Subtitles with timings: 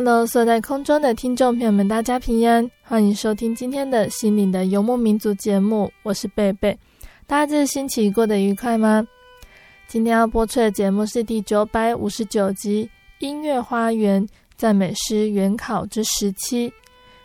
[0.00, 6.78] Hello，所在空中的听众朋友们，大家平安，欢迎收听今天的心灵的游牧民族节目，我是贝贝。
[7.26, 9.04] 大家这星期过得愉快吗？
[9.88, 12.88] 今天要播出的节目是第九百五十九集
[13.26, 14.24] 《音乐花园
[14.56, 16.70] 赞美诗原考之十七》。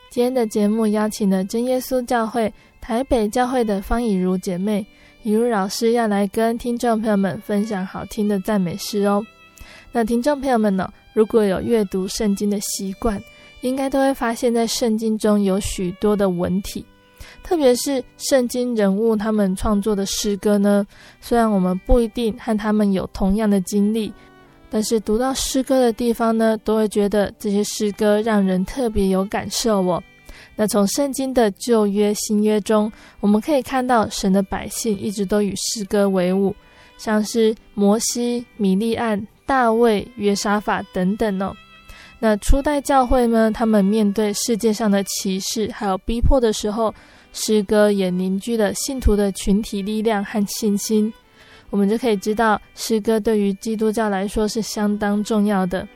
[0.09, 2.51] 今天的节目邀请了真耶稣教会
[2.81, 4.83] 台北教会的方以如姐妹，
[5.21, 9.23] 以如老师要来跟听众朋友们分享好听的赞美诗哦。
[9.91, 10.91] 那听众朋友们呢？
[11.13, 13.21] 如果有阅读圣经的习惯，
[13.61, 16.83] 应该都会发现，在圣经中有许多的文体，
[17.43, 20.85] 特别是圣经人物他们创作的诗歌呢。
[21.21, 24.11] 虽然我们不一定和他们有同样的经历，
[24.69, 30.03] 但是读到诗歌的地方呢，都会觉得这些诗歌让人特别有感受哦。
[30.55, 36.55] 那从圣经的旧约、新约中，我们可以看到神的百姓一直都与诗歌为伍，
[36.97, 39.25] 像是摩西、米利暗。
[39.53, 41.55] 大卫、约沙法等等哦，
[42.17, 46.91] 那初代教会呢，他们面对世界上的歧视还有逼迫的时候，
[47.33, 51.13] 诗歌也凝聚了信徒的群体力量和信心。
[51.69, 55.87] 我们就可以知道，诗歌对于基督教来说是相当重要的。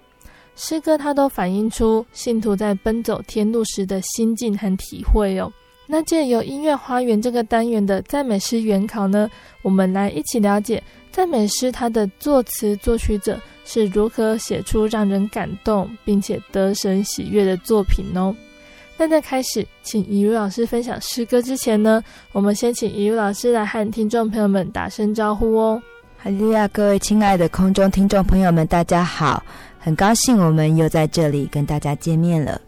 [0.56, 5.52] 诗歌它都反映出信徒在奔走天路时的心境和体会哦。
[5.90, 9.30] 那借由音乐花园这个单元的赞美诗原考呢，
[9.62, 10.84] 我们来一起了解。
[11.12, 18.36] 赞美诗，它的作词作曲者是如何写出让人感动并且得神喜悦的作品哦？
[18.98, 25.82] 那在开始请以如老师分享诗歌之前呢，我们先请以如老师来和听众朋友们打声招呼哦。
[26.18, 29.42] 哈利亚，各位亲爱的空中听众朋友们，大家好，
[29.80, 32.60] 很高兴我们又在这里跟大家见面了。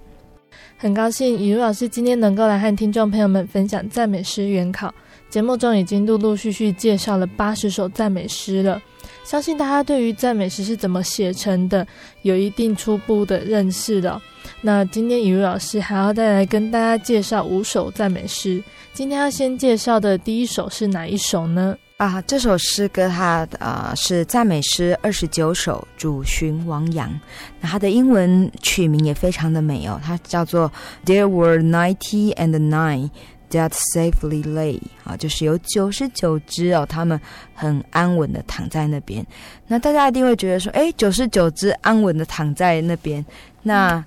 [0.81, 4.93] 很高兴以如老师今天能够来和听众朋友们分享赞美诗原考。
[5.29, 8.81] 节目中已经陆陆续续介绍了八十首赞美诗了，
[9.25, 11.85] 相信大家对于赞美诗是怎么写成的，
[12.21, 14.21] 有一定初步的认识了。
[14.61, 18.63] 那今天以如老师还要再来跟大家介绍五首赞美诗。
[18.93, 21.75] 今天要先介绍的第一首是哪一首呢？
[21.99, 27.11] 啊，这首诗歌它啊是赞美诗二十九首，主寻王羊。
[27.59, 30.71] 那它的英文曲名也非常的美哦，它叫做
[31.05, 33.09] There were ninety and nine。
[33.49, 37.19] That safely lay 啊，就是有九十九只哦，他们
[37.53, 39.25] 很安稳的躺在那边。
[39.67, 43.25] 那大家一定会觉得说，哎，九十九只安稳的躺在那边，
[43.63, 44.01] 那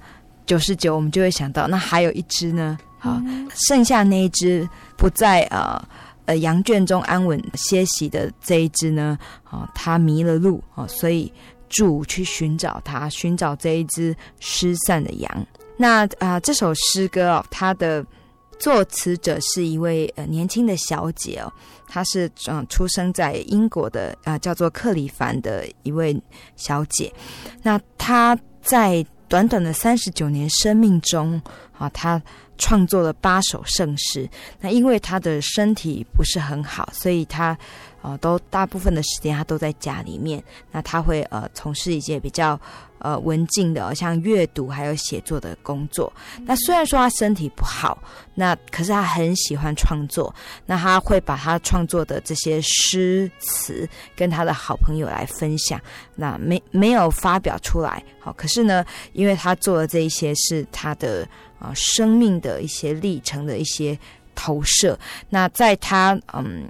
[0.46, 2.78] 九十九我们就会想到，那还有一只呢？
[3.00, 3.20] 好，
[3.66, 4.66] 剩下那一只
[4.96, 5.76] 不在呃
[6.26, 9.18] 呃羊圈中安稳歇息的这一只呢？
[9.50, 11.32] 哦，他迷了路哦，所以
[11.68, 15.46] 主去寻找他，寻找这一只失散的羊。
[15.76, 18.04] 那啊、这首诗歌哦，它的。
[18.58, 21.52] 作词者是一位呃年轻的小姐哦，
[21.88, 26.16] 她是嗯出生在英国的啊、叫做克里凡的一位
[26.54, 27.12] 小姐。
[27.60, 31.42] 那她在短短的三十九年生命中
[31.76, 32.22] 啊，她
[32.58, 34.28] 创作了八首圣诗。
[34.60, 37.56] 那因为他的身体不是很好，所以他。
[38.04, 40.42] 呃，都大部分的时间他都在家里面。
[40.72, 42.60] 那他会呃从事一些比较
[42.98, 46.12] 呃文静的，像阅读还有写作的工作。
[46.40, 47.96] 那虽然说他身体不好，
[48.34, 50.34] 那可是他很喜欢创作。
[50.66, 55.80] 那他会把他创作的这些诗词跟他的好朋友来分享。
[56.16, 61.24] 那没没有发表出来，好，可是呢，因为他做的这一些是他的
[61.62, 63.98] 啊、生命的一些历程的一些。
[64.34, 64.98] 投射。
[65.28, 66.64] 那在他嗯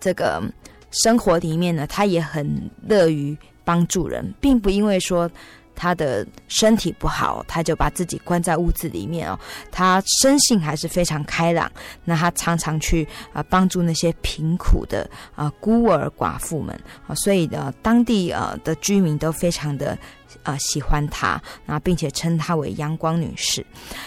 [0.00, 0.42] 这个
[0.90, 5.30] 生活里面呢，他也很乐于帮助人，并不因为说。
[5.76, 9.38] 他的身体不好，他就把自己关在屋子里面哦。
[9.70, 11.70] 他生性还是非常开朗，
[12.04, 16.74] 那他常常去啊、帮助那些贫苦的啊、孤儿寡妇们
[17.06, 19.96] 啊、所以呢，当地呃的居民都非常的
[20.42, 23.64] 啊、喜欢他，那并且称她为阳光女士。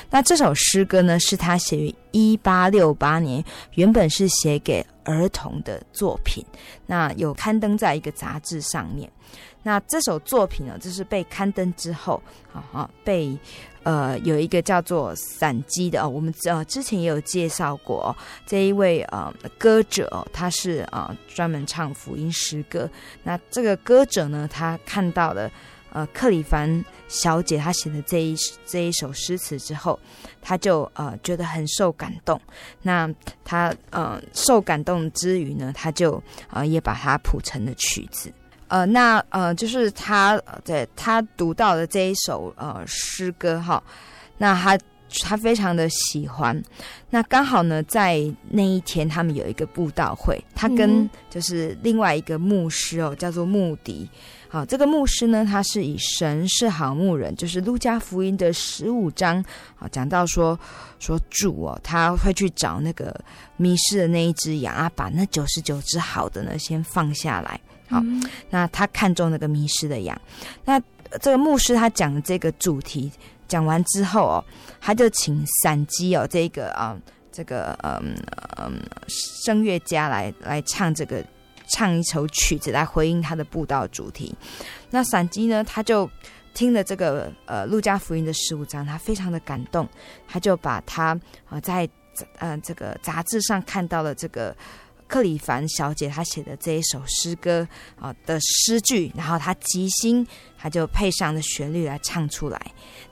[0.09, 3.43] 那这首诗歌呢，是他写于一八六八年，
[3.75, 6.43] 原本是写给儿童的作品，
[6.85, 9.09] 那有刊登在一个杂志上面。
[9.61, 12.21] 那这首作品呢，就是被刊登之后，
[12.53, 13.37] 啊啊，被
[13.83, 18.15] 呃有一个叫做散姬的，我们呃之前也有介绍过
[18.45, 22.89] 这一位呃歌者，他是啊专门唱福音诗歌。
[23.23, 25.51] 那这个歌者呢，他看到了
[25.91, 29.99] 呃克里凡小姐她写的这一这一首诗词之后，
[30.41, 32.39] 他就呃觉得很受感动。
[32.81, 33.13] 那
[33.43, 38.31] 他呃受感动之余呢，他就呃也把它谱成了曲子。
[38.69, 43.83] 呃，那呃，就是他对他读到的这一首呃诗歌哈，
[44.37, 44.79] 那他
[45.21, 46.63] 他非常的喜欢。
[47.09, 54.07] 那刚好呢，在那一天他们有一个布道会，他跟就是另外一个牧师哦，叫做穆迪。
[54.51, 59.43] 好，这个牧师呢，他是以神是好牧人，就是路加福音的十五章
[59.77, 60.59] 啊，讲到说
[60.99, 63.19] 说主哦，他会去找那个
[63.57, 67.59] 迷失的那一只羊啊，把那九十九只好的呢先放下来。
[67.89, 67.99] 好，
[68.51, 70.15] 那他看中那个迷失的羊，
[70.63, 70.79] 那
[71.19, 73.11] 这个牧师他讲的这个主题
[73.47, 74.45] 讲完之后哦，
[74.79, 76.95] 他就请散姬哦这个啊
[77.31, 78.15] 这个嗯
[78.57, 78.79] 嗯
[79.43, 81.25] 声乐家来来唱这个
[81.67, 84.35] 唱一首曲子来回应他的布道主题。
[84.91, 86.07] 那散姬呢，他就
[86.53, 89.89] 听了这个呃路加福音的十五章，他非常的感动，
[90.27, 91.19] 他就把他
[91.49, 91.89] 啊在
[92.37, 94.55] 呃这个杂志上看到了这个。
[95.09, 97.67] 克里凡小姐她写的这一首诗歌
[97.99, 100.25] 啊的诗句，然后她即兴，
[100.57, 102.61] 她就配上了旋律来唱出来，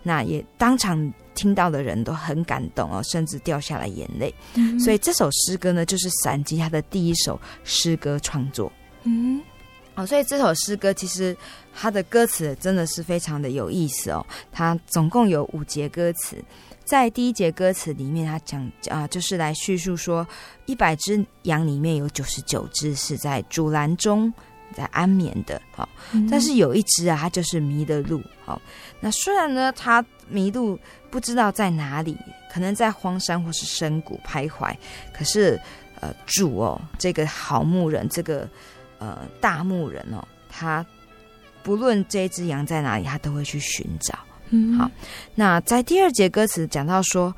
[0.03, 4.33] 那也当场听到的人都很感动哦，甚至掉下了眼泪。
[4.53, 8.71] 嗯、所以这首诗歌呢，就是散姬她的第一首诗歌创作。
[9.03, 9.41] 嗯，
[9.95, 11.35] 哦，所以这首诗歌其实
[11.73, 16.37] 它的歌词真的是非常的有意思哦，它总共有五节歌词。
[16.87, 20.25] 在第一节歌词里面，他讲啊，就是来叙述说，
[20.65, 24.33] 一百只羊里面有九十九只是在竹篮中
[24.73, 25.87] 在安眠的，好，
[26.31, 28.61] 但是有一只啊，它就是迷了路，好，
[29.01, 30.79] 那虽然呢，它迷路
[31.11, 32.17] 不知道在哪里，
[32.49, 34.73] 可能在荒山或是深谷徘徊，
[35.13, 35.59] 可是
[35.99, 38.47] 呃，主哦，这个好牧人，这个
[38.97, 40.85] 呃大牧人哦，他
[41.63, 44.17] 不论这只羊在哪里，他都会去寻找。
[44.49, 44.89] 嗯，好。
[45.35, 47.33] 那在第二节歌词讲到说，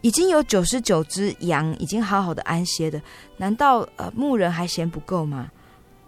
[0.00, 3.00] 已经有九十九只羊已经好好的安歇的，
[3.36, 5.50] 难道呃牧人还嫌不够吗？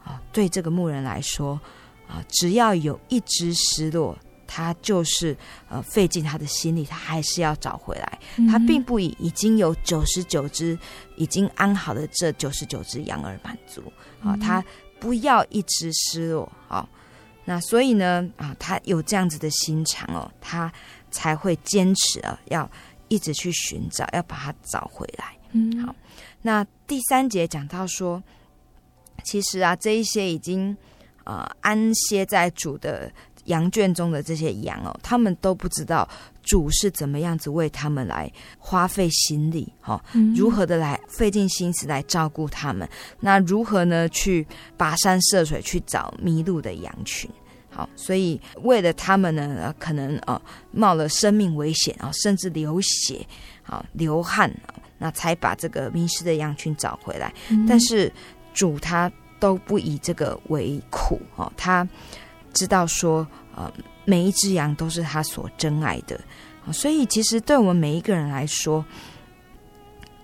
[0.05, 1.61] 啊，对这个牧人来说，
[2.07, 5.37] 啊，只要有一只失落，他就是
[5.69, 8.19] 呃费尽他的心力，他还是要找回来。
[8.51, 10.79] 他并不以已经有九十九只
[11.17, 13.83] 已经安好的这九十九只羊而满足
[14.23, 14.63] 啊，他
[14.99, 16.87] 不要一只失落啊。
[17.45, 20.73] 那所以呢，啊，他有这样子的心肠哦，他
[21.11, 22.69] 才会坚持啊，要
[23.09, 25.37] 一直去寻找，要把它找回来。
[25.53, 25.95] 嗯，好。
[26.43, 28.23] 那第三节讲到说，
[29.25, 30.77] 其实啊，这一些已经
[31.23, 33.13] 啊、呃、安歇在主的
[33.45, 36.09] 羊圈中的这些羊哦，他们都不知道
[36.45, 40.01] 主是怎么样子为他们来花费心力，哈、哦，
[40.37, 42.89] 如何的来费尽心思来照顾他们。
[43.21, 44.09] 那如何呢？
[44.11, 44.47] 去
[44.79, 47.29] 跋山涉水去找迷路的羊群，
[47.71, 53.27] 好，所以为了他们呢，可能啊、呃、冒了生命危险啊，甚至流血
[53.65, 54.55] 啊流汗，
[54.99, 57.33] 那才把这个迷失的羊群找回来。
[57.49, 58.13] 嗯、但是
[58.53, 59.11] 主他
[59.41, 61.89] 都不以这个为苦，哦，他。
[62.55, 63.71] 知道说，呃，
[64.05, 66.19] 每一只羊都是他所珍爱的，
[66.73, 68.85] 所以其实对我们每一个人来说，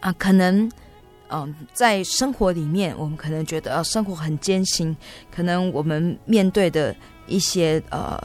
[0.00, 0.70] 啊、可能，
[1.28, 4.96] 嗯、在生活里面，我们可能觉得，呃，生活很艰辛，
[5.30, 6.96] 可能我们面对的
[7.26, 8.18] 一些，呃，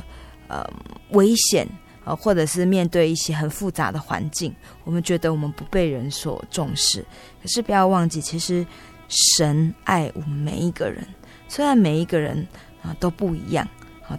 [0.48, 0.66] 呃，
[1.10, 1.68] 危险，
[2.06, 7.06] 呃，或者是面对一些很复杂的环境，我们觉得我们不被人所重视。
[7.42, 8.66] 可是不要忘记，其实
[9.10, 11.06] 神爱我们每一个人，
[11.48, 12.48] 虽然每一个人
[12.82, 13.68] 啊、都不一样。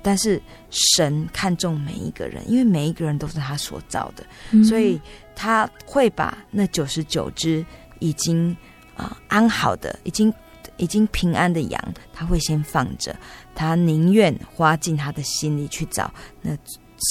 [0.03, 0.41] 但是
[0.71, 5.01] 神看中每一个人因为每一个人都是他所造的所以
[5.35, 7.65] 他会把那九十九只
[8.01, 8.57] 已经
[8.97, 10.33] 啊安好的已经
[10.77, 13.15] 已经平安的羊他会先放着
[13.55, 16.13] 他宁愿花尽他的心力去找
[16.43, 16.57] 那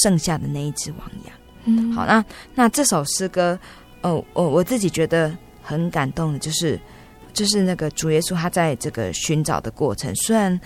[0.02, 1.36] 剩下的那一只王羊。
[1.66, 1.92] 嗯。
[1.94, 3.58] 好那那这首诗歌
[4.02, 6.80] 哦我我自己觉得很感动的就是
[7.34, 10.60] 就是那个主耶稣他在这个寻找的过程虽然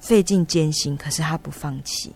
[0.00, 2.12] 费尽艰辛可是他不放弃。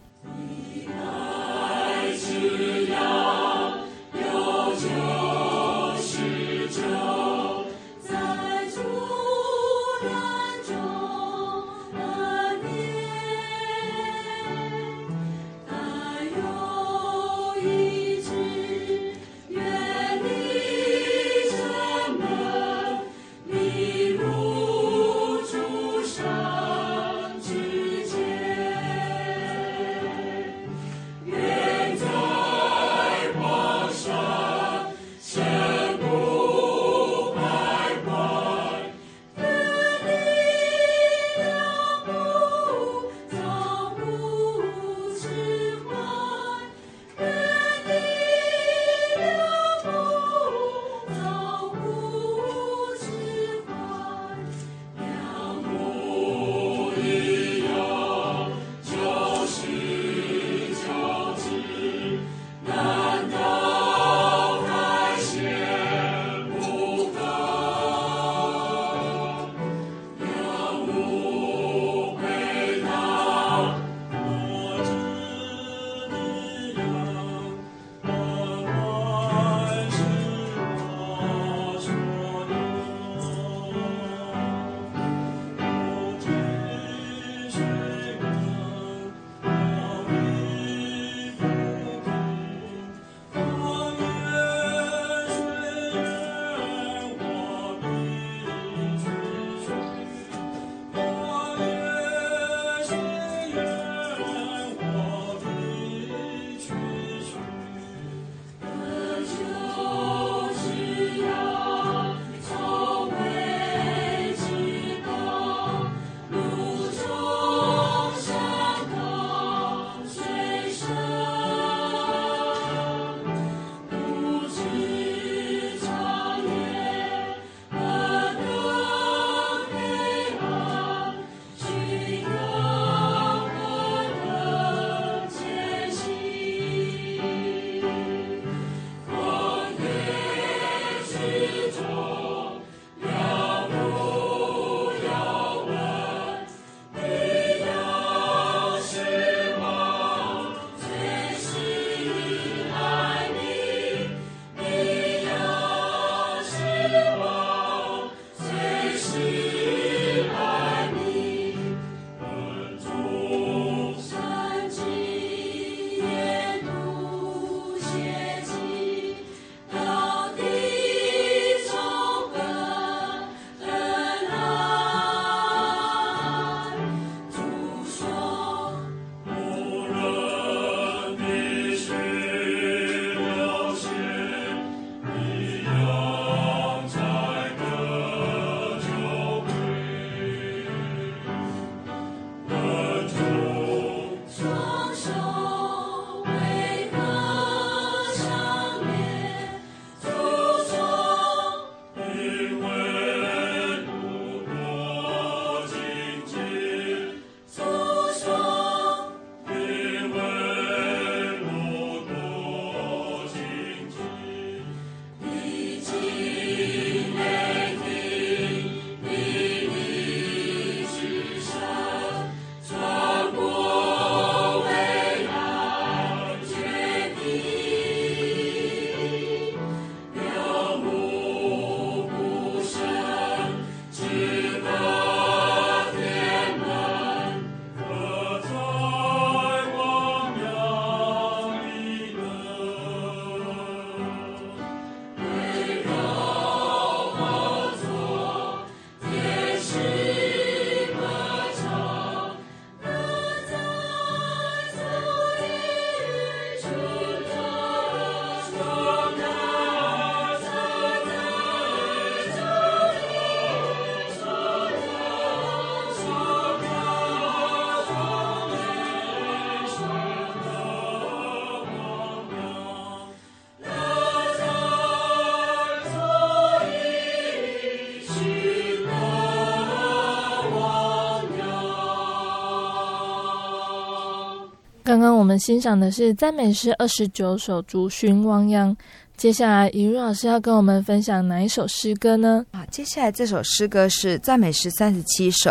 [285.03, 288.75] 那我们欣赏的是《赞美诗二十九首》竹熏汪洋。
[289.17, 292.47] 接下来，怡如老师要跟我们分享哪一首诗歌呢？
[292.53, 295.51] 啊，接下来这首诗歌是《赞美诗三十七首》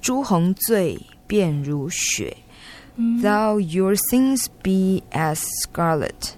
[0.00, 2.36] 朱红醉便如雪。
[3.22, 6.32] Thou, your sins be as scarlet。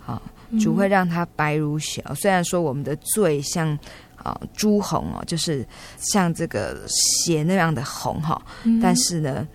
[0.00, 0.20] 好，
[0.58, 2.04] 只会让它白如雪。
[2.16, 3.78] 虽然说我们的罪像
[4.16, 5.64] 啊朱红哦，就是
[5.96, 8.42] 像这个血那样的红哈，
[8.82, 9.46] 但是呢。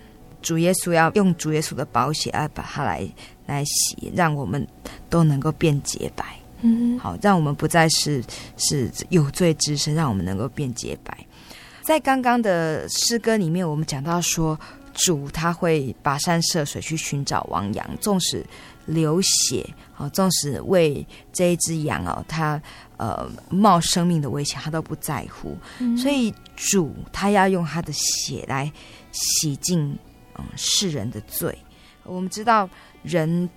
[0.43, 3.09] 主耶稣要用主耶稣的宝血来把它来。
[3.45, 4.65] 来洗，让我们
[5.09, 6.23] 都能够变洁白。
[6.61, 8.23] 嗯，好，让我们不再是
[8.55, 11.13] 是有罪之身，让我们能够变洁白。
[11.81, 14.57] 在刚刚的诗歌里面，我们讲到说，
[14.93, 18.45] 主他会跋山涉水去寻找亡羊，纵使
[18.85, 22.59] 流血，好，纵使为这一只羊哦，他
[22.95, 25.57] 呃冒生命的危险，他都不在乎。
[25.79, 28.71] 嗯，所以主他要用他的血来
[29.11, 29.93] 洗净
[30.37, 31.57] 嗯世人的罪。
[32.03, 32.69] 我们知道。
[33.03, 33.49] 人，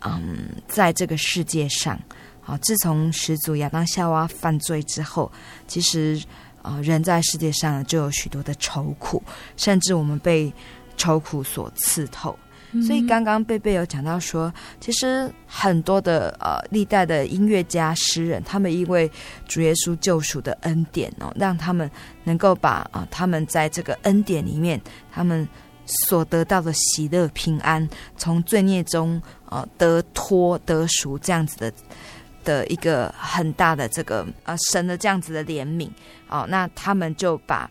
[0.00, 1.96] 嗯，在这个世界上，
[2.44, 5.30] 啊，自从始祖亚当夏娃犯罪之后，
[5.68, 6.20] 其实
[6.62, 9.22] 啊，人在世界上就有许多的愁苦，
[9.56, 10.52] 甚至我们被
[10.96, 12.36] 愁苦所刺透。
[12.72, 19.08] 嗯、所以刚刚贝贝有讲到说，其实很多的呃历代的音乐家、诗人，他们因为
[19.46, 21.88] 主耶稣救赎的恩典哦，让他们
[22.24, 25.48] 能够把啊、呃，他们在这个恩典里面，他们。
[25.86, 31.72] 所得到的喜乐平安，从罪孽中呃得脱得赎，这样子的
[32.44, 35.88] 的一个很大的这个呃神的这样子的怜悯。
[36.28, 37.70] 哦，那他们就把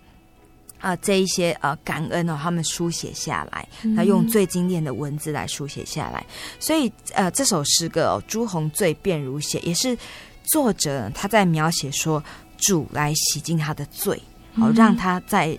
[0.79, 6.23] 啊、呃、这一些呃感恩哦，他们书写下来，那用最精炼的文字来书写下来，
[6.59, 9.97] 所以呃这首诗歌哦，朱红最便如写，也是
[10.43, 12.23] 作者他在描写说
[12.57, 14.21] 主来洗净他的罪，
[14.53, 15.57] 好、哦、让他在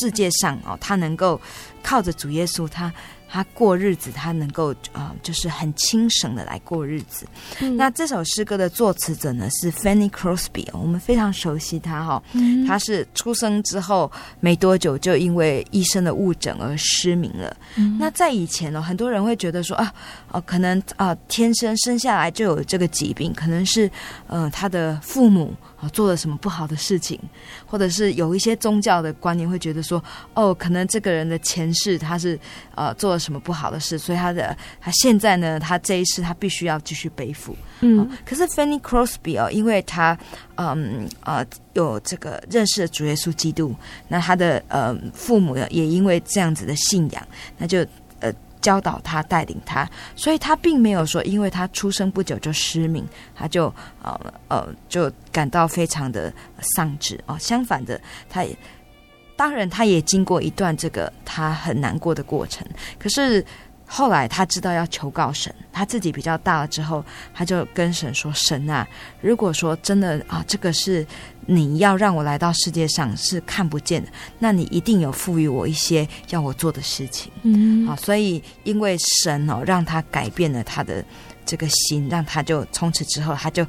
[0.00, 1.40] 世界上哦，他能够。
[1.84, 2.92] 靠着主耶稣，他
[3.28, 7.26] 他过日子，他能够啊、呃，就是很轻省的来过日子。
[7.58, 12.22] 嗯、那这首诗歌的作词者呢是 Fanny Crosby，我们非常熟悉他哈。
[12.34, 17.56] 嗯、他是出生之后没多久就因为医生的误诊而失明了。
[17.74, 19.92] 嗯、那在以前呢，很多人会觉得说啊，
[20.28, 23.90] 哦、呃，可能啊、呃，天生生下来就有这个疾病，可能是
[24.28, 25.52] 呃他的父母。
[25.88, 27.18] 做了什么不好的事情，
[27.66, 30.02] 或者是有一些宗教的观念会觉得说，
[30.34, 32.38] 哦，可能这个人的前世他是
[32.74, 37.56] 呃做了什么不好的事，所以他的他现在呢，他这一世他必须要继续背负。
[37.80, 40.16] 嗯、哦，可是 Fanny Crosby 哦，因为他
[40.56, 43.74] 嗯呃有这个认识了主耶稣基督，
[44.08, 47.26] 那他的呃父母呢也因为这样子的信仰，
[47.58, 47.84] 那就。
[48.62, 53.66] 教导他，带领他，所以他并没有说，因为他出生不久就失明，他就
[54.02, 56.32] 呃呃就感到非常的
[56.74, 57.36] 丧志哦。
[57.38, 58.56] 相反的，他也
[59.36, 62.66] 当然他也经过一段这个他很难过的过程，
[62.98, 63.44] 可是。
[63.94, 68.88] 后来他知道要求告神，他自己比较大了之后，他就跟神说：“神啊，
[69.20, 71.06] 如果说真的啊，这个是
[71.44, 81.04] 你要让我来到世界上是看不见的，那你一定有赋予我一些要我做的事情。”嗯，好，所以因为神哦，让他改变了他的。
[81.44, 83.66] 这个心让他就从此之后，他就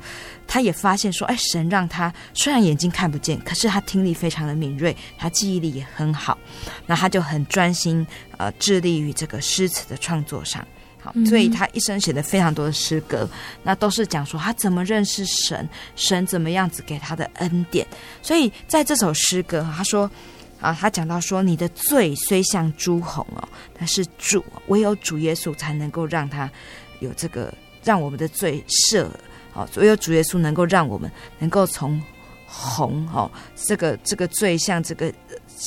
[0.47, 6.37] 他也发现说，哎，神让他虽然眼睛看不见，可是他听力非常的敏锐，他记忆力也很好，
[6.85, 8.05] 那他就很专心
[8.37, 10.65] 呃，致力于这个诗词的创作上。
[11.01, 13.29] 好，所以他一生写的非常多的诗歌，
[13.61, 17.85] 那都是讲说他怎么认识神，神怎么样子给他的恩典。
[18.21, 20.09] 所以在这首诗歌，他说
[20.61, 23.43] 啊，他讲到说，你的罪虽像朱红哦，
[23.77, 26.49] 但是主唯有主耶稣才能够让他
[27.03, 27.53] 有这个。
[27.85, 29.05] 让我们的罪赦，
[29.51, 32.01] 好，所有主耶稣能够让我们能够从
[32.47, 35.13] 红哦，这个这个罪像这个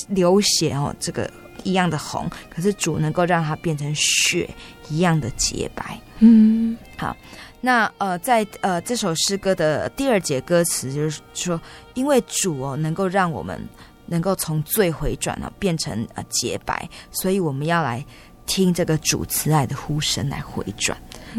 [0.08, 1.30] 流血哦，这个
[1.62, 4.48] 一样的红，可是主能够让它变成血
[4.88, 6.00] 一样的洁白。
[6.20, 7.14] 嗯，好，
[7.60, 11.60] 那呃，在呃这首诗歌的第二节歌词就是说，
[11.92, 13.60] 因为主哦能够让我们
[14.06, 18.02] 能够从罪回转了，变成呃洁白，所以我们要来
[18.46, 20.96] 听这个主慈爱的呼声来回转。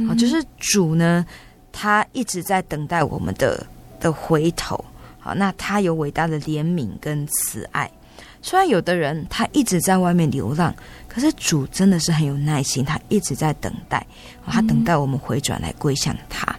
[0.08, 1.26] 啊，就是主呢，
[1.72, 3.66] 他一直在等待我们的
[4.00, 4.84] 的回头。
[5.18, 7.90] 好，那他有伟大的怜悯跟慈爱。
[8.42, 10.72] 虽然有的人他一直在外面流浪，
[11.08, 14.06] 可是主真的是很有耐心，他一直在等待，
[14.46, 16.56] 他等待我们回转来归向他。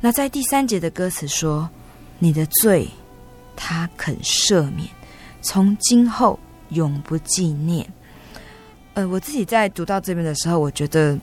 [0.00, 1.68] 那在第三节的歌词说
[2.18, 2.88] ：“你的罪，
[3.54, 4.88] 他肯赦免，
[5.42, 6.38] 从今后
[6.70, 7.86] 永不纪念。”
[8.94, 11.18] 呃，我自己在读到这边的时候，我觉得。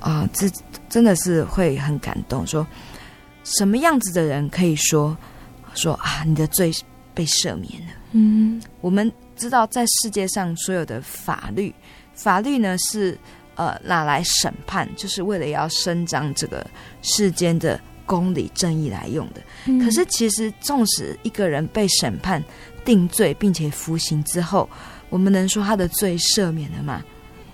[0.00, 0.50] 啊，这
[0.90, 2.46] 真的是会很感动。
[2.46, 2.66] 说
[3.44, 5.16] 什么样子的人可以说
[5.72, 6.70] 说啊，你的罪
[7.14, 7.92] 被赦免了？
[8.12, 11.74] 嗯，我们知道，在世界上所有的法律，
[12.12, 13.16] 法律呢是
[13.54, 16.66] 呃拿来审判，就是为了要伸张这个
[17.02, 19.40] 世间的公理正义来用的。
[19.66, 22.42] 嗯、可是其实，纵使一个人被审判
[22.84, 24.68] 定罪并且服刑之后，
[25.08, 27.02] 我们能说他的罪赦免了吗？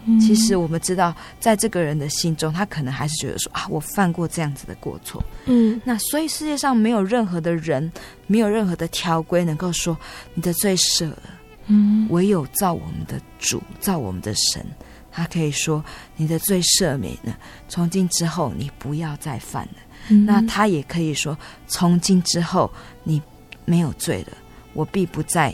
[0.07, 5.23] 嗯、其实我们知道，在这个人的心中，他可能还是觉得说啊，我犯过这样子的过错。
[5.47, 7.91] 嗯，那所以世界上没有任何的人，
[8.27, 9.99] 没有任何的条规能够说
[10.35, 11.23] 你的罪赦了。
[11.67, 14.65] 嗯，唯有造我们的主，造我们的神，
[15.11, 17.37] 他可以说你的罪赦免了，
[17.69, 19.79] 从今之后你不要再犯了。
[20.09, 22.71] 嗯、那他也可以说，从今之后
[23.03, 23.21] 你
[23.65, 24.37] 没有罪了，
[24.73, 25.53] 我必不再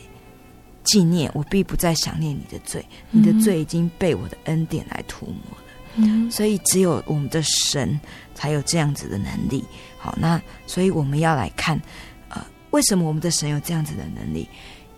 [0.85, 5.65] 纪念，我必不再想念你的罪，你的罪已经被我的恩典来涂抹了。
[5.97, 8.01] 嗯，所以只有我们的神
[8.35, 9.65] 才有这样子的能力。
[9.99, 11.81] 好，那所以我们要来看，
[12.29, 14.49] 呃，为什么我们的神有这样子的能力？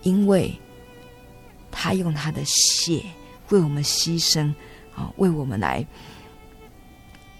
[0.03, 0.57] 因为
[1.69, 3.03] 他用他的血
[3.49, 4.53] 为我们牺牲，
[4.95, 5.85] 啊，为我们来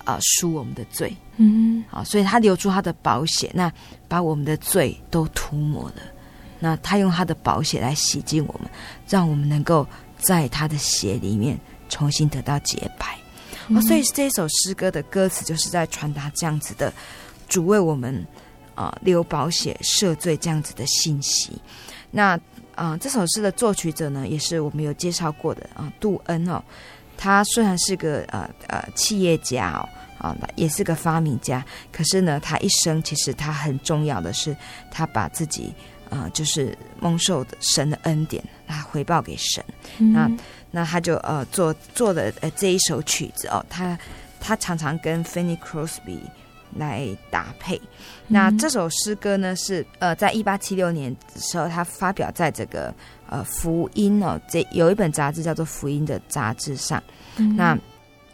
[0.03, 3.71] 啊赎我们的罪，嗯，啊，所以他留出他的宝血，那
[4.07, 6.01] 把我们的罪都涂抹了。
[6.59, 8.69] 那他用他的宝血来洗净我们，
[9.07, 9.85] 让我们能够
[10.17, 13.17] 在他的血里面重新得到洁白。
[13.73, 16.93] 啊，所以这首诗歌的歌词就是在传达这样子的
[17.47, 18.25] 主为我们
[18.75, 21.59] 啊流宝血赦罪这样子的信息。
[22.11, 22.39] 那
[22.75, 26.63] 啊、呃，这首诗的作曲者呢，也是我们有介绍过的啊、呃，杜恩哦。
[27.17, 29.87] 他虽然是个呃呃企业家哦，
[30.17, 34.55] 啊、呃，也是个发明家，可是呢，他一生其实他很重要的是，
[34.91, 39.63] 他把自己啊、呃，就是蒙受的神的恩典，他回报给神。
[39.99, 40.31] 嗯、那
[40.71, 43.97] 那他就呃做做的呃这一首曲子哦，他
[44.39, 46.19] 他常常跟 Fanny Crosby。
[46.77, 47.79] 来搭配，
[48.27, 52.93] 那这首诗歌呢是呃，在一八七六年的时候，他发表在这个
[53.29, 57.01] 呃福音哦，这有一本杂志叫做《福音》的杂志上。
[57.37, 57.79] 嗯、那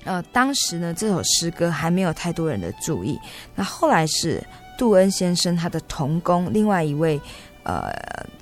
[0.06, 3.16] 呃，当时呢，这首诗歌还没有太多人的注意。
[3.54, 4.44] 那后来是
[4.76, 7.22] 杜恩先生他的同工，另外一位
[7.64, 7.92] 呃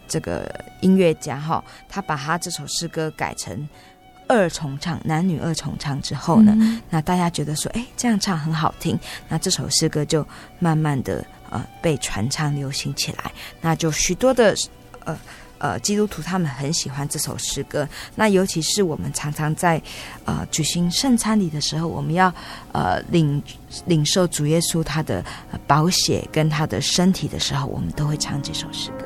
[0.08, 0.50] 这个
[0.82, 3.68] 音乐家哈、哦，他把他这首诗歌改成。
[4.32, 8.96] 二重唱，男女二重唱之后呢，嗯、那大家觉得说，哎，这样唱很好听，
[9.28, 10.24] 那这首诗歌就
[10.60, 14.54] 慢慢的呃被传唱流行起来，那就许多的
[15.04, 15.18] 呃
[15.60, 19.82] 呃基督徒他们很喜欢这首诗歌，那尤其是我们常常在
[20.26, 22.34] 呃举行圣餐礼的时候，我们要
[22.72, 23.42] 呃领
[23.86, 25.24] 领受主耶稣他的
[25.68, 29.06] 宝血跟他的身体的时候，我们都会唱这首诗歌。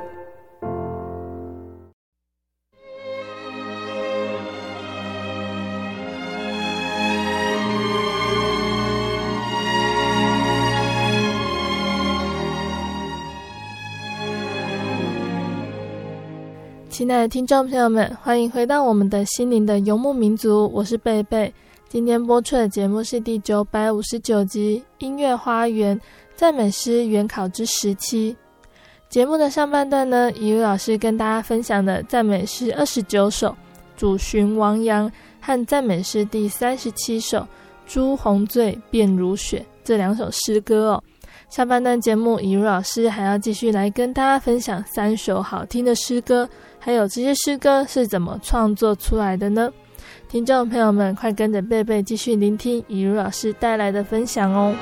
[17.01, 21.51] 亲爱的听众朋友们，欢迎回到我们的心灵的游牧民族，我是贝贝。
[21.89, 25.99] 今天播出的节目是第九百五十九集《音乐花园
[26.35, 28.37] 赞美诗原考之十期》。
[29.09, 33.49] 节目的上半段呢，怡如老师跟大家分享的赞美诗二十九首
[33.97, 35.09] 《主寻王阳》
[35.39, 37.39] 和赞美诗第三十七首
[37.87, 41.03] 《朱红醉变如雪》这两首诗歌哦。
[41.49, 46.47] 下半段节目，怡如老师还要继续来跟大家分享三首好听的诗歌，
[46.83, 49.71] 还有这些诗歌是怎么创作出来的呢？
[50.27, 54.75] 听众朋友们，快跟着贝贝继续聆听以如老师带来的分享哦！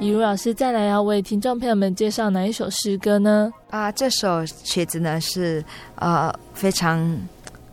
[0.00, 3.52] 以如老师再来要为听众朋友们介绍哪一首诗歌呢？
[3.70, 7.16] 啊，这首曲子呢是呃非常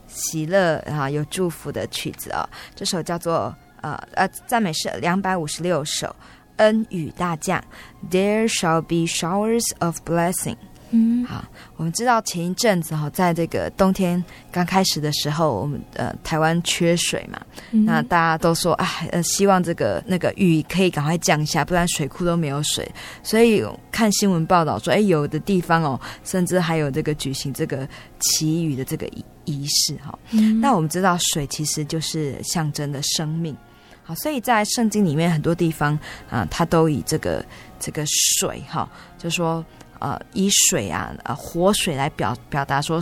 [0.07, 6.15] 喜乐啊有祝福的曲子啊、哦，这首叫做呃呃赞美诗两百五十六首。
[6.57, 7.63] 恩雨大降
[8.09, 10.57] ，There shall be showers of blessing。
[10.91, 11.43] 嗯，好，
[11.75, 22.89] 我们知道前一阵子哈，在这个冬天刚开始的时候，我们呃台湾缺水嘛，嗯、那大家都说啊，呃，希望这个那个雨可以赶快降下，不然水库都没有水。
[23.21, 27.87] 所以看新闻报道说，哎，有的地方哦，甚至还有这个举行这个
[28.19, 30.17] 祈雨的这个仪仪式哈。
[30.31, 33.55] 嗯、那我们知道水其实就是象征的生命。
[34.03, 35.93] 好，所以在圣经里面很多地方
[36.29, 37.45] 啊、呃，它都以这个
[37.77, 38.05] 这个
[38.39, 39.65] 水哈，就说
[39.99, 42.99] 呃，以水啊，呃，活水来表表达说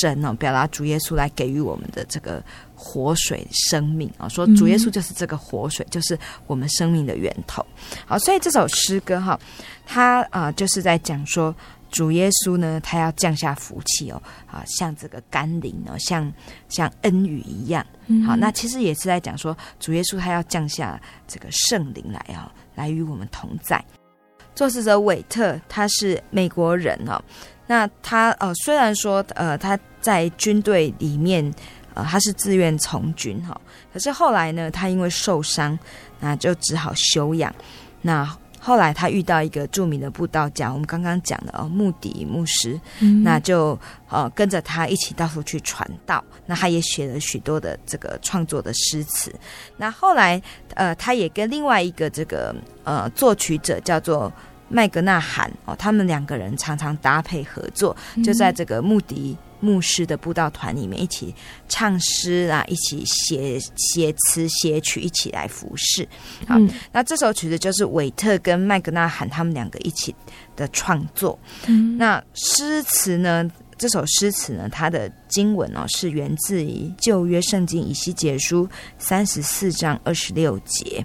[0.00, 2.42] 神呢、哦，表达主耶稣来给予我们的这个
[2.74, 7.64] 活水生命啊，说主耶稣就是这个活水，嗯、就是我们生命的源头。
[8.06, 9.38] 好，所以这首诗歌哈，
[9.86, 11.54] 它啊、呃，就是在讲说。
[11.90, 16.32] 主耶稣呢，他要降下福气哦，啊，像这个甘霖哦，像
[16.68, 17.86] 像恩雨一样。
[18.26, 23.80] 好，那其实也是在讲说，主耶稣他要降下这个圣灵来啊，来与我们同在。
[24.54, 27.20] 作词者韦特他是美国人哦，
[27.66, 31.52] 那他呃虽然说呃他在军队里面
[31.94, 33.60] 呃他是自愿从军哈，
[33.92, 35.78] 可是后来呢，他因为受伤，
[36.20, 37.54] 那就只好休养。
[38.02, 38.24] 那
[38.64, 46.24] 后来他遇到一个著名的布道家，我们刚刚讲的哦，穆迪牧师，嗯、那就呃跟着他一起到处去传道。
[46.46, 49.30] 那他也写了许多的这个创作的诗词。
[49.76, 50.40] 那后来
[50.74, 54.32] 呃，他也跟另外一个这个呃作曲者叫做
[54.70, 59.36] 麦格纳罕哦，他们两个人常常搭配合作，就在这个穆迪。
[59.60, 61.34] 牧师的布道团里面一起
[61.68, 66.06] 唱诗啊，一起写写词写曲，一起来服侍。
[66.46, 70.14] 好，嗯、那这首曲子就是韦特跟麦格纳罕他们两个一起
[70.54, 71.38] 的创作。
[71.66, 73.50] 嗯、那诗词呢？
[73.76, 74.68] 这首诗词呢？
[74.70, 81.04] 它的经文哦，是源自于旧约圣经以西结书三十四章二十六节，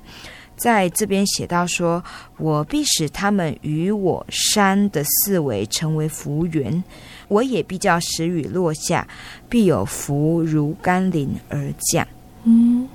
[0.55, 2.01] 在这边写到说
[2.37, 6.81] ：“我必使他们与我山的四围成为福源。”
[7.29, 9.07] 我也必叫时雨落下，
[9.47, 12.05] 必有福如甘霖而降。
[12.43, 12.89] 嗯，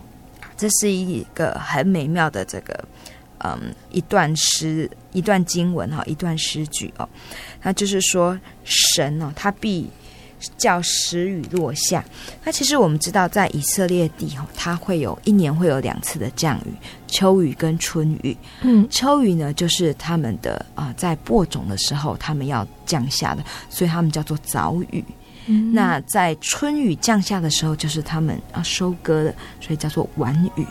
[0.54, 2.84] 这是一个很美妙的这个，
[3.38, 7.08] 嗯，一段诗，一段经文哈，一段诗句哦。
[7.62, 9.88] 那就是说，神哦，他必。
[10.56, 12.04] 叫时雨落下。
[12.44, 16.72] 那其实我们知道，在以色列地吼，它会有一年会有两次的降雨，
[17.06, 18.36] 秋雨跟春雨。
[18.62, 25.04] 嗯，秋雨呢，就是他们的啊、呃，在播种的时候，他们要降下的，所以他们叫做早雨。
[25.46, 30.66] 嗯，那在春雨降下的时候，就是他们要收割的，所以叫做晚雨。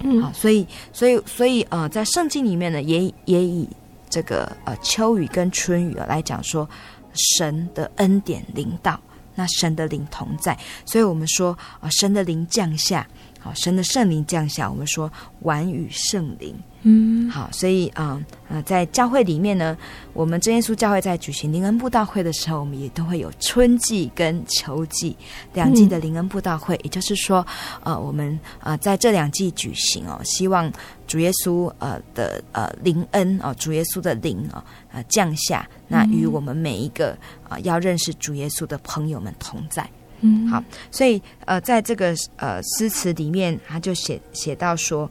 [0.00, 3.68] 嗯，好，所以所以所以呃，在圣经里面呢，也也以
[4.08, 6.68] 这个呃秋雨跟春雨来讲说，
[7.14, 9.00] 神的恩典临到。
[9.38, 13.06] 那神的灵同在，所以我们说啊，神的灵降下，
[13.38, 15.08] 好，神的圣灵降下，我们说
[15.42, 16.56] 完与圣灵。
[16.82, 19.76] 嗯，好，所以啊，呃，在教会里面呢，
[20.12, 25.16] 我们真耶稣教会在举行灵恩布道会的时候，我们也都会有春季跟秋季
[25.52, 27.44] 两季的灵恩布道会，嗯、也就是说，
[27.82, 30.72] 呃，我们啊、呃、在这两季举行哦，希望
[31.08, 37.10] 主耶稣呃的呃灵恩哦、呃，主耶稣的灵啊啊、呃、降下，那与我们每一个
[37.42, 39.84] 啊、呃、要认识主耶稣的朋友们同在。
[40.20, 40.62] 嗯，好，
[40.92, 45.10] 所以呃，在这个呃诗词里面，他就写写到说。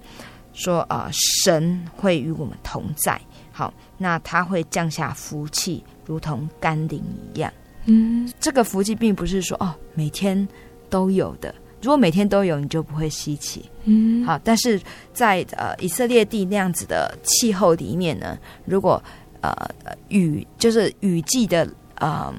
[0.57, 6.99] 说啊、呃，神会与我们同在，好，那他会降下福气，如同甘霖
[7.31, 7.53] 一样。
[7.85, 10.47] 嗯，这个福气并不是说哦每天
[10.89, 13.69] 都有的，如果每天都有，你就不会稀奇。
[13.83, 14.81] 嗯，好，但是
[15.13, 19.01] 在呃以色列地那样子的气候里面呢，如果
[19.41, 19.53] 呃
[20.09, 21.65] 雨就是雨季的
[22.01, 22.33] 嗯、呃、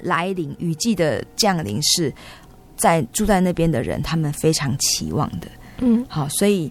[0.00, 2.14] 来临，雨季的降临是
[2.76, 5.48] 在住在那边的人他们非常期望的。
[5.78, 6.70] 嗯，好，所以。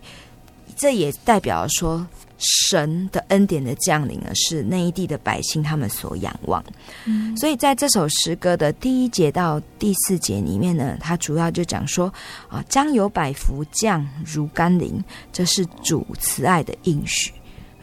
[0.81, 2.03] 这也代表说，
[2.39, 6.63] 神的恩典的降临呢，是那一地的百姓他们所仰望。
[7.05, 12.11] 嗯，所以在这首诗歌的第一节到第四节里面呢，它主要就讲说
[12.49, 14.99] 啊，将有百福降如甘霖，
[15.31, 17.31] 这是主慈爱的应许。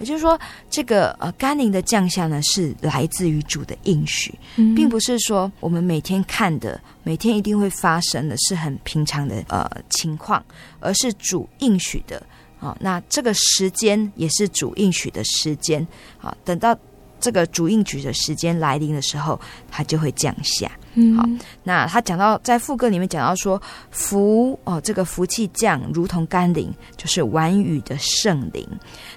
[0.01, 0.37] 也就是说，
[0.69, 4.37] 这个呃甘霖的降下呢，是来自于主的应许，
[4.75, 10.45] 并不是说我们每天看的、每天一定会发生的是很平常的呃情况，
[10.81, 12.21] 而是主应许的。
[12.59, 15.87] 好，那这个时间也是主应许的时间。
[16.19, 16.77] 好，等到
[17.21, 19.41] 这个主应许的时间来临的时候，
[19.71, 20.71] 它就会降下。
[20.95, 21.25] 嗯，好，
[21.63, 28.69] 那他讲到在副歌里面讲到说福哦，这个福气降如同甘霖，就是晚雨的圣灵。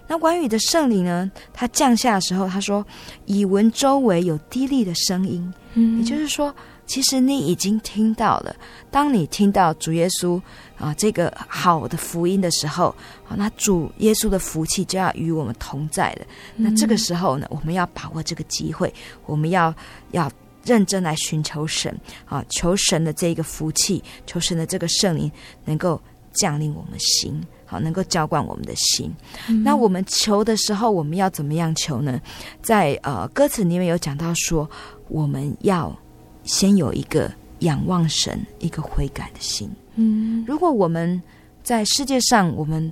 [0.07, 2.85] 那晚雨的圣灵呢，它降下的时候，他说
[3.25, 5.51] 以闻周围有滴沥的声音。
[5.73, 6.53] 嗯，也就是说。
[6.87, 8.53] 其实你已经听到了，
[8.89, 10.41] 当你听到主耶稣
[10.77, 12.93] 啊这个好的福音的时候，
[13.29, 16.25] 啊，那主耶稣的福气就要与我们同在了。
[16.57, 18.93] 那这个时候呢，我们要把握这个机会，
[19.25, 19.73] 我们要
[20.11, 20.29] 要
[20.65, 25.31] 认真来寻求神啊，求神的这个福气，求神的这个圣灵
[25.63, 26.01] 能够
[26.33, 29.09] 降临我们心，好，能够浇灌我们的心。
[29.47, 29.63] 嗯。
[29.63, 32.19] 那我们求的时候，我们要怎么样求呢？
[32.61, 34.69] 在呃歌词里面有讲到说，
[35.07, 35.97] 我们要。
[36.43, 39.69] 先有一个仰望神、一个悔改的心。
[39.95, 41.21] 嗯，如果我们
[41.63, 42.91] 在世界上，我们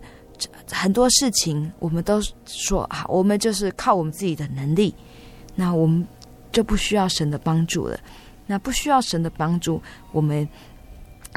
[0.71, 4.93] 很多事情，我们都说好，我们就是靠我们自己的能力，
[5.55, 6.05] 那我们
[6.51, 7.99] 就不需要神的帮助了。
[8.45, 9.81] 那不需要神的帮助，
[10.11, 10.47] 我们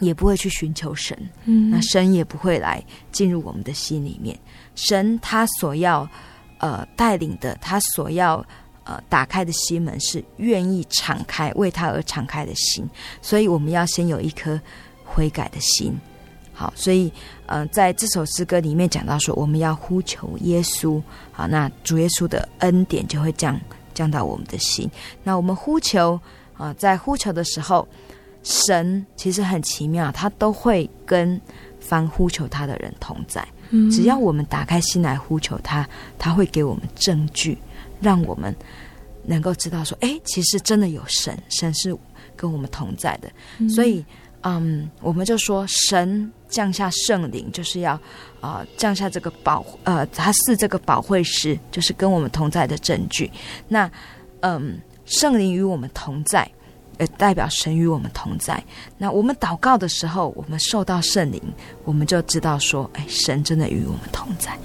[0.01, 1.17] 也不会去寻求神。
[1.45, 4.39] 嗯，那神也不会来进入我们的心里面。
[4.75, 6.09] 神他所要
[6.59, 8.45] 呃带领的，他所要。
[8.85, 12.89] 呃，打开的心门是愿意敞开，为他而敞开的心，
[13.21, 14.61] 所以我们要先有一颗
[15.05, 15.97] 悔改的心。
[16.53, 17.11] 好，所以
[17.47, 23.59] 呃，在这首诗歌里面讲到说，我们要呼求耶稣，好，那主耶稣的恩典就会降
[23.95, 24.91] 降到我们的心。
[25.23, 26.15] 那我们呼求
[26.55, 27.89] 啊、呃，在呼求的时候，
[28.43, 31.41] 神其实很奇妙，他都会跟
[31.81, 33.47] 凡呼求他的人同在。
[33.71, 37.57] 嗯，只要我们打开心来呼求他，他会给我们证据。
[38.03, 38.55] 让我们
[39.25, 41.97] 能够知道说，哎，其实真的有神，神是
[42.35, 43.31] 跟我们同在的。
[43.59, 44.05] 嗯、所以，
[44.43, 47.93] 嗯，我们就说，神降下圣灵，就是要
[48.41, 53.31] 啊、呃、降下这个保，呃，他是这个保惠师，就是跟我们同在的证据。
[53.69, 53.89] 那，
[54.41, 56.51] 嗯，圣灵与我们同在，
[56.99, 58.63] 呃，代表神与我们同在。
[58.99, 61.41] 那我们祷告的时候，我们受到圣灵，
[61.85, 64.59] 我们就知道说，哎，神真的与我们同在。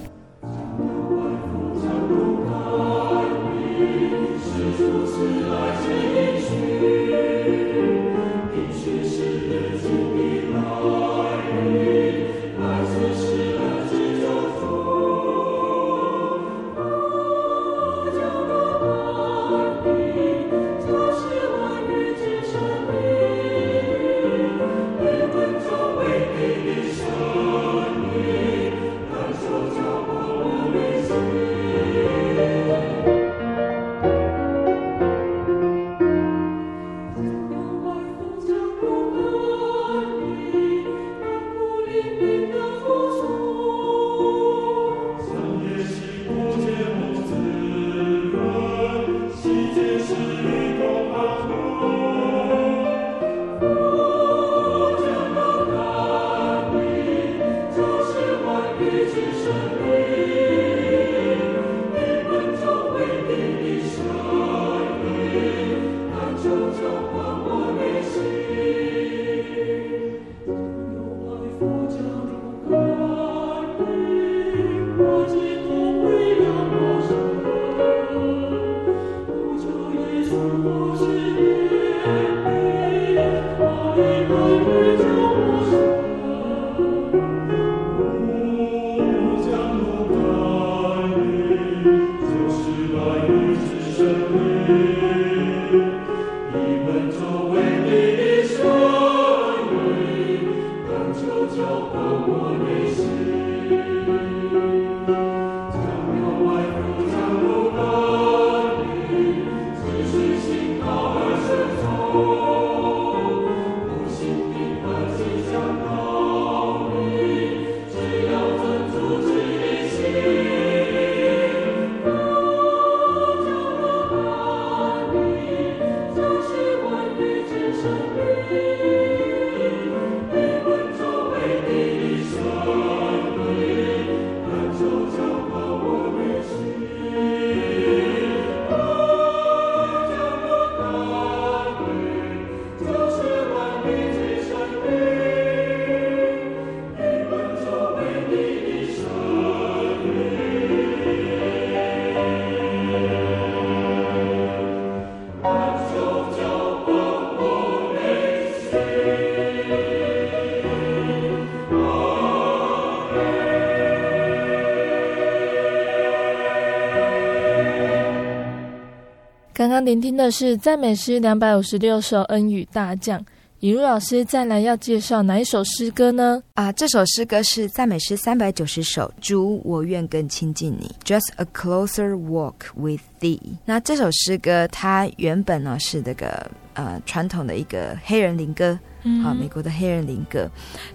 [169.78, 173.24] 刚聆听的是赞美诗两百五十六首《恩雨大将，
[173.60, 176.42] 尹如老师再来要介绍哪一首诗歌呢？
[176.54, 183.38] 啊，这首诗歌是赞美诗三百九十首，主，我愿更亲近你，Just a closer walk with thee。
[183.64, 190.50] 那这首诗歌它原本呢是这个呃传统的一个黑人灵歌，嗯、啊，美国的黑人灵歌。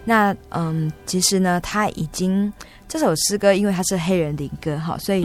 [0.06, 2.52] 那嗯，其实呢，他已经。
[2.86, 5.24] 这首诗歌，因为它是黑人灵歌哈，所以、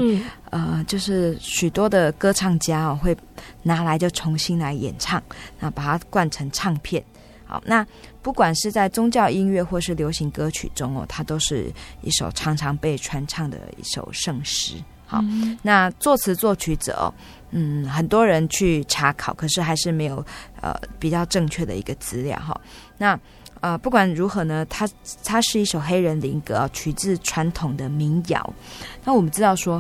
[0.53, 3.15] 嗯、呃，就是许多的歌唱家哦会
[3.63, 5.23] 拿来就重新来演唱，
[5.61, 7.05] 那把它灌成唱片。
[7.45, 7.87] 好，那
[8.23, 11.71] 不管是在宗教音乐或是流行歌曲中哦，它都是
[12.01, 14.77] 一首常常被传唱的一首圣诗。
[15.09, 17.09] 好，嗯、那作词作曲者哦，
[17.53, 20.23] 嗯，很多人去查考，可是还是没有
[20.61, 22.55] 呃比较正确的一个资料哈。
[22.99, 23.13] 那
[23.61, 24.87] 啊、呃，不管如何呢，它
[25.25, 28.55] 它是一首黑人灵歌，取自传统的民谣。
[29.03, 29.77] 那我们知道说，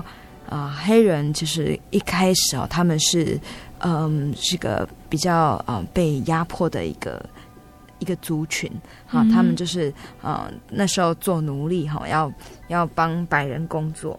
[0.48, 3.38] 啊、呃，黑人就是一开始哦，他们是
[3.80, 7.22] 嗯，是个比较啊、呃、被压迫的一个
[7.98, 8.68] 一个族群
[9.06, 9.90] 哈、嗯，他们就是
[10.22, 12.32] 啊、呃、那时候做奴隶哈，要
[12.68, 14.18] 要帮白人工作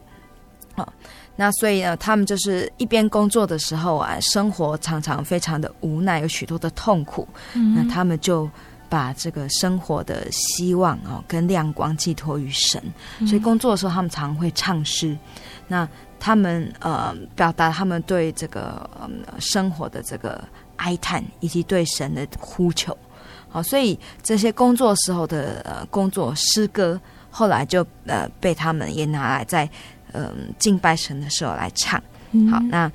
[0.83, 0.93] 啊。
[1.35, 7.27] 那所以呢，他们就是一边工作的时候啊，生活常常非常的无奈，有许多的痛苦。
[7.53, 8.49] 嗯、那他们就。
[8.91, 12.81] 把这个生活的希望哦跟亮光寄托于神，
[13.19, 15.15] 所以工作的时候他们常会唱诗。
[15.67, 15.87] 那
[16.19, 19.07] 他们呃表达他们对这个呃
[19.39, 20.43] 生活的这个
[20.77, 22.97] 哀叹以及对神的呼求。
[23.47, 26.99] 好，所以这些工作时候的呃工作诗歌，
[27.29, 29.69] 后来就呃被他们也拿来在
[30.13, 32.01] 嗯、呃、敬拜神的时候来唱。
[32.51, 32.91] 好，那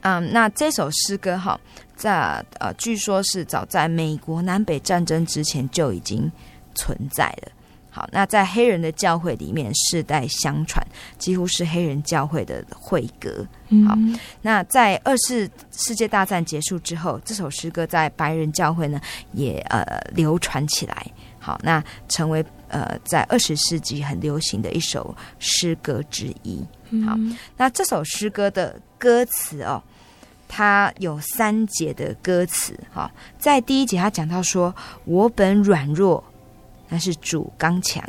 [0.00, 1.58] 嗯那这首诗歌哈。
[1.96, 6.30] 在呃，据说是早在美国南北战争之前就已经
[6.72, 7.50] 存在了。
[7.90, 10.80] 好，那在黑人的教会里面世代相传，
[11.18, 13.44] 几乎是黑人教会的会歌。
[13.84, 13.98] 好，
[14.42, 19.00] 那在二次世界大战结束之后，这首诗歌在白人教会呢
[19.32, 21.04] 也呃流传起来。
[21.48, 26.62] 好，那成为呃在二十世纪很流行的一首诗歌之一。
[27.06, 27.16] 好，
[27.56, 29.82] 那这首诗歌的歌词哦。
[30.50, 34.74] 它有三节的歌词，哈，在第一节他讲到说
[35.04, 36.24] ：“我本软弱，
[36.88, 38.02] 但是主刚强，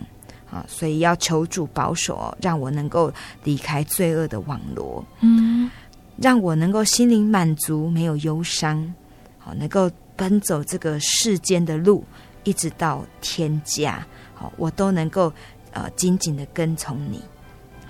[0.49, 3.11] 啊，所以要求主保守，让我能够
[3.43, 5.69] 离开罪恶的网罗，嗯，
[6.15, 8.93] 让我能够心灵满足，没有忧伤，
[9.37, 12.05] 好，能够奔走这个世间的路，
[12.43, 15.31] 一直到天家，好，我都能够
[15.71, 17.21] 呃紧紧的跟从你。”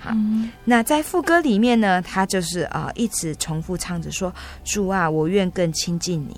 [0.02, 0.12] 好，
[0.64, 4.32] 那在副歌里面呢，他就是啊、呃，一直重复唱着说
[4.64, 6.34] ：“主啊，我愿更亲近你，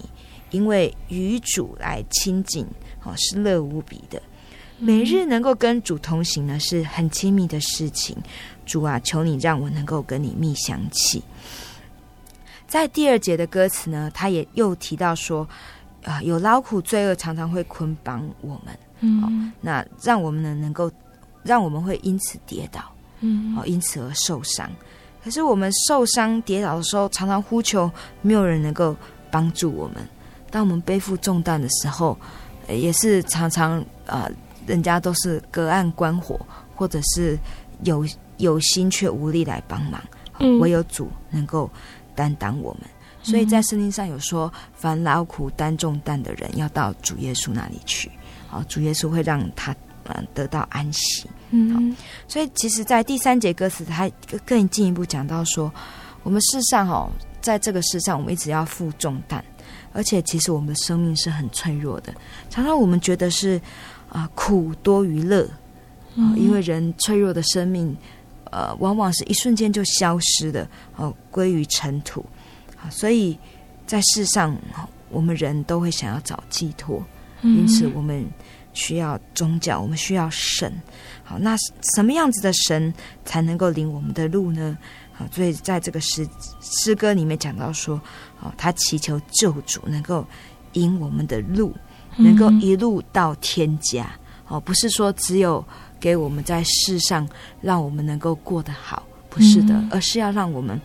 [0.51, 2.67] 因为与主来亲近，
[3.05, 4.21] 哦，是乐无比的。
[4.79, 8.17] 每日能够跟主同行呢，是很亲密的事情。
[8.67, 11.23] 主啊，求你让我能够跟你密相契。”
[12.67, 15.49] 在第二节的歌词呢，他也又提到说
[16.05, 20.91] ：“啊、呃，有劳苦罪恶常常会捆绑我们，嗯、哦，那让我们呢能够，
[21.43, 22.81] 让我们会因此跌倒。”
[23.21, 24.69] 嗯，哦，因此而受伤。
[25.23, 27.89] 可是我们受伤跌倒的时候，常常呼求，
[28.21, 28.97] 没有人能够
[29.31, 29.97] 帮助我们。
[30.51, 32.19] 当我们背负重担的时候，
[32.69, 34.31] 也是常常啊、呃，
[34.67, 36.41] 人家都是隔岸观火，
[36.75, 37.39] 或者是
[37.85, 38.05] 有
[38.39, 40.03] 有心却无力来帮忙。
[40.61, 41.71] 唯有主能够
[42.17, 42.83] 担当我们。
[43.23, 48.11] 所以在圣经上有说，烦劳苦担重担的人，要到主耶稣那里去。
[48.51, 49.75] 啊，主耶稣会让他。
[50.07, 51.31] 嗯，得到安息。
[51.51, 51.97] 嗯，好，
[52.27, 54.11] 所以其实，在第三节歌词，他
[54.45, 55.73] 更进一步讲到说，
[56.25, 57.09] 我们世上哦，
[57.41, 59.43] 在这个世上，我们一直要负重担，
[59.93, 62.13] 而且其实我们的生命是很脆弱的。
[62.51, 63.57] 常常我们觉得是
[64.09, 65.49] 啊、呃、苦多于乐
[66.17, 67.97] 啊，因为人脆弱的生命，
[68.51, 72.42] 呃，往往是一瞬间就消失的哦，归于尘土啊。
[72.91, 73.39] 所以
[73.87, 74.57] 在世上，
[75.11, 77.05] 我们人都会想要找寄托，
[77.43, 78.25] 因此我们
[78.73, 80.73] 需要宗教，我们需要神。
[81.23, 81.57] 好，那
[81.95, 82.93] 什么样子的神
[83.25, 84.77] 才能够领我们的路呢？
[85.13, 86.27] 好，所以在这个诗
[86.61, 88.01] 诗歌里面讲到说，
[88.41, 90.27] 哦，他祈求救主能够
[90.73, 91.75] 引我们的路，
[92.17, 94.11] 能够一路到天家。
[94.49, 95.65] 哦，不是说只有
[96.01, 97.29] 给我们在世上
[97.61, 100.81] 让我们能够过得好，不是的，而是要让我们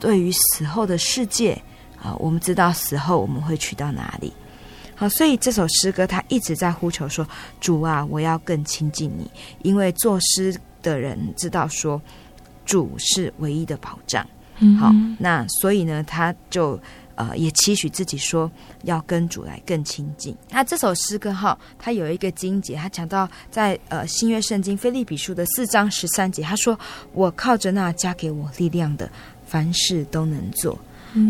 [0.00, 1.60] 对于死后的世界
[2.02, 4.32] 啊，我们知道死后我们会去到哪里。
[4.96, 7.26] 好，所以这首诗歌他一直在呼求说
[7.60, 9.28] ：“主啊，我要更亲近你。”
[9.62, 12.00] 因为作诗的人知道说，
[12.64, 14.24] 主是唯一的保障。
[14.78, 16.80] 好，那所以呢，他就
[17.16, 18.48] 呃也期许自己说
[18.84, 20.32] 要跟主来更亲近。
[20.48, 26.78] 那这首诗歌哈，他有一个经节，他讲到在呃新约圣经菲利比书的四章十三节，他说
[27.12, 29.10] ：“我靠着那加给我力量的，
[29.54, 30.76] 凡事都能做。”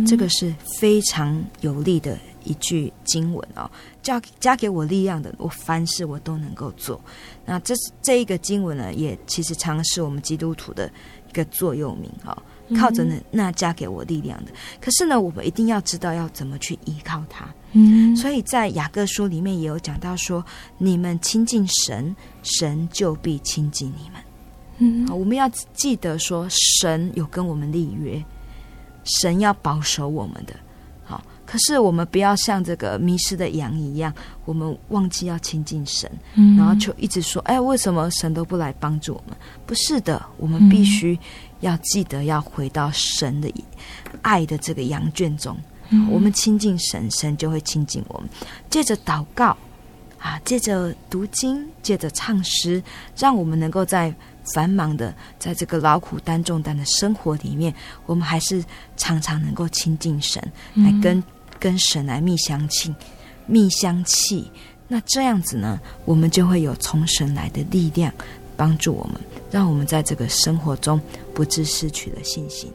[0.08, 2.18] 这个是非常有力的。
[2.46, 3.70] 一句经文哦，
[4.02, 7.00] 加加给我力量的，我凡事我都能够做。
[7.46, 10.86] 那这是这一个经文呢，也其实常是我们基督徒的
[11.30, 12.36] 一个座右铭哦。
[12.78, 14.52] 靠着呢，那加给我力量的。
[14.78, 17.48] 可是呢，我们一定要知道要怎么去依靠他。
[17.72, 20.44] 嗯，所以在雅各书里面也有讲到说，
[20.76, 24.20] 你们亲近神，神就必亲近你们。
[24.78, 28.22] 嗯，我们要记得说，神有跟我们立约，
[29.04, 30.54] 神要保守我们的。
[31.04, 34.12] 好可是我们不要像这个迷失的羊一样，
[34.46, 41.18] 我们忘记要亲近神，嗯、然后就一直说：“哎，为什么神都不来帮助我们？”不是的，我们必须
[41.60, 43.52] 要记得要回到神的
[44.22, 45.54] 爱的这个羊圈中。
[45.90, 48.28] 嗯、我们亲近神，神就会亲近我们。
[48.70, 49.54] 借着祷告
[50.18, 52.82] 啊，借着读经，借着唱诗，
[53.18, 54.12] 让我们能够在
[54.52, 57.74] 繁忙的在这个劳苦担重担的生活里面，
[58.06, 58.64] 我们还是
[58.96, 60.42] 常常能够亲近神，
[60.74, 61.22] 来跟。
[61.60, 62.94] 跟神来密相亲，
[63.46, 64.50] 密相契，
[64.86, 68.12] 那这样子呢，我们就会有从神来的力量
[68.54, 69.18] 帮助我们，
[69.50, 71.00] 让我们在这个生活中
[71.32, 72.70] 不致失去了信心。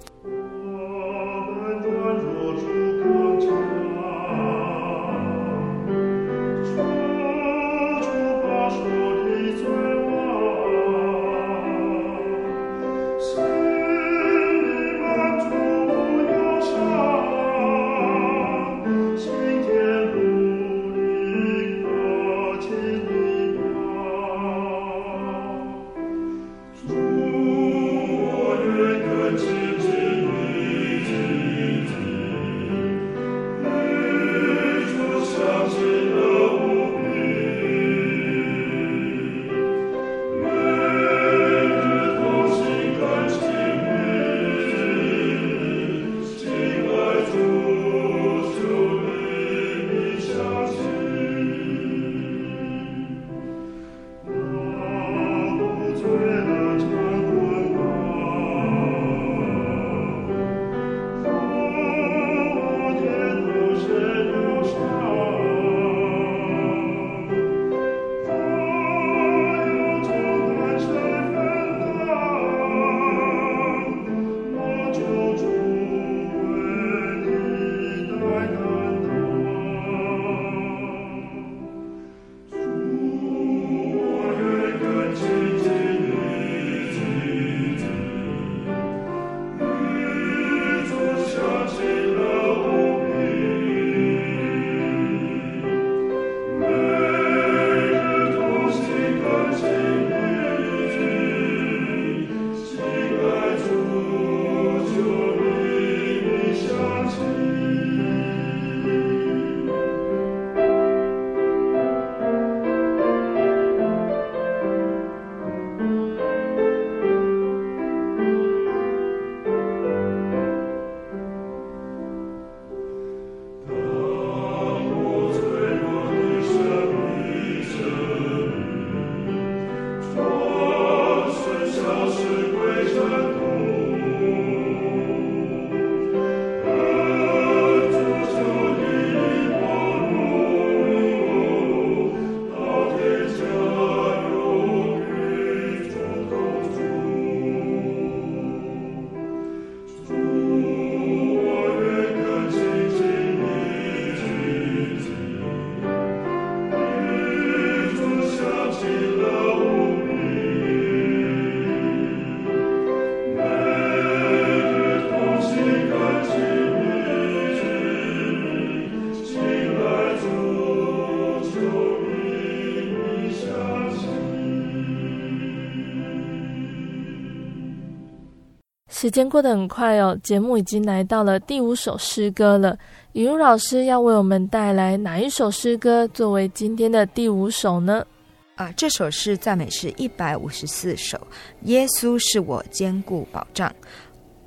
[179.10, 182.78] 时间过得很快哦，节目已经来到了第五首诗歌了。
[183.14, 188.06] 雨如老师要为我们带来哪一首诗歌作为今天的第五首呢？
[188.54, 191.20] 啊，这首是赞美诗一百五十四首。
[191.64, 193.74] 耶稣是我坚固保障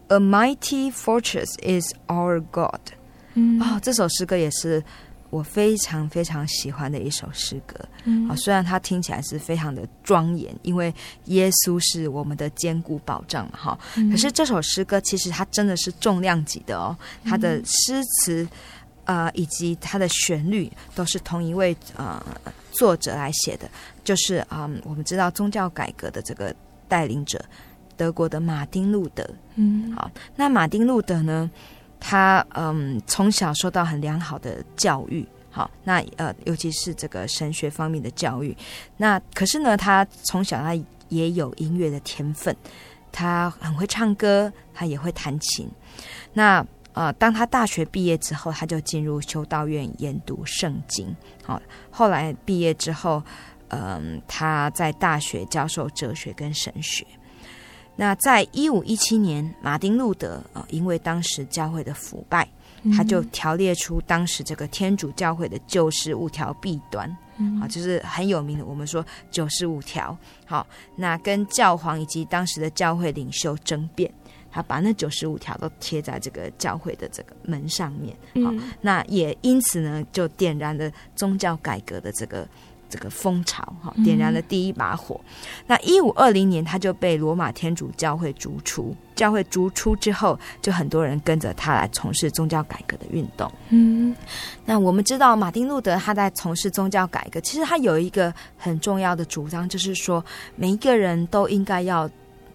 [0.06, 2.92] ，A mighty fortress is our God。
[3.34, 4.80] 嗯，啊，这首诗歌也是。
[5.32, 7.74] 我非常非常喜欢的一首诗歌，
[8.04, 18.46] 嗯，啊，虽然它听起来是非常的庄严，因为耶稣是我们的坚固保障嘛，哈，嗯，可是这首诗歌其实它真的是重量级的哦，它的诗词，
[19.06, 22.22] 呃，以及它的旋律都是同一位呃
[22.72, 23.70] 作者来写的，
[24.04, 26.54] 就是啊，呃，我们知道宗教改革的这个
[26.88, 27.42] 带领者，
[27.96, 31.50] 德国的马丁路德，嗯，好，那马丁路德呢？
[32.04, 38.54] 他嗯，从小受到很良好的教育，好，那呃，尤其是这个神学方面的教育。
[38.96, 40.74] 那可是呢，他从小他
[41.08, 42.54] 也有音乐的天分，
[43.12, 45.70] 他很会唱歌，他也会弹琴。
[46.32, 51.14] 那呃，当他大学毕业之后，他就进入修道院研读圣经。
[51.44, 53.22] 好，后来毕业之后，
[53.68, 57.06] 嗯，他在大学教授哲学跟神学。
[57.94, 62.48] 那在一五一七年，马丁路德啊、呃，因为当时教会的腐败，
[62.96, 68.64] 他就条列出当时这个天主教会的九十五条弊端，啊、嗯呃，就是很有名的。
[68.64, 70.16] 我们说九十五条，
[70.46, 70.66] 好，
[70.96, 74.10] 那跟教皇以及当时的教会领袖争辩，
[74.50, 82.48] 他把那九十五条都贴在这个教会的这个门上面，好，嗯、那也因此呢，就点燃了宗教改革的这个。
[82.92, 85.18] 这个风潮哈，点燃了第一把火。
[85.24, 88.94] 嗯、那一五二零年，他就被罗马天主教会逐出。
[89.14, 93.50] 教会逐出之后，就很多人跟着他来从事宗教改革的运动。
[93.70, 94.14] 嗯，
[94.66, 100.22] 那我们知道，马丁路德他在从事宗教改革，其实他有一个很重要的主张，就是说
[100.54, 102.08] 每一个人都应该要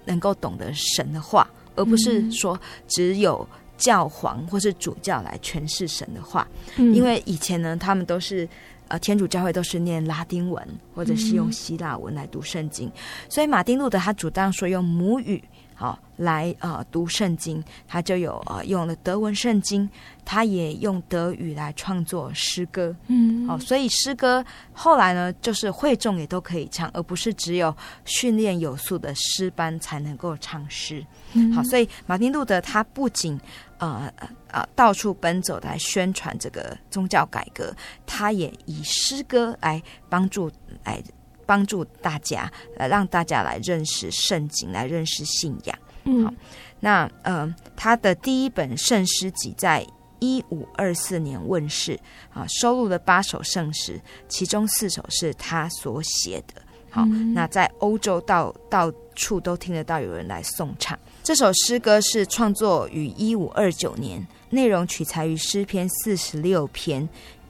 [0.05, 6.47] 能够懂得神的话，而不是说只有教皇或是主教来诠释神的话。
[6.75, 8.47] 嗯、因为以前呢，他们都是。
[8.89, 10.65] 呃，天主教会都是念拉丁文，
[10.95, 12.91] 或者是用希腊文来读圣经，嗯、
[13.29, 15.43] 所以马丁路德他主张说用母语
[15.79, 19.87] 好、哦、来呃读圣经，他就有呃用了德文圣经，
[20.25, 27.73] 他也用德语来创作诗歌，嗯，好、哦，所以诗歌后来呢，就是会众也都可以唱，而不是只有
[28.05, 33.39] 训练有素的诗班才能够唱诗，嗯，好，所以马丁路德他不仅
[33.77, 34.11] 呃
[34.47, 37.71] 呃，到处奔走来宣传这个宗教改革，
[38.07, 40.51] 他也以诗歌来帮助，
[40.83, 40.99] 来
[41.47, 45.79] 帮助大家，来让大家来认识圣经，来认识信仰。
[46.03, 46.33] 嗯，好，
[46.81, 49.83] 那呃，他的第一本圣诗集在
[50.19, 51.99] 一五二四年问世，
[52.33, 56.61] 啊，收录了八首圣诗，其中四首是他所写的。
[56.89, 60.97] 好，那在欧洲到到处都听得到有人来颂唱。
[61.21, 67.07] 这首诗歌是创作于一五二九年，内容取材于诗篇四十六篇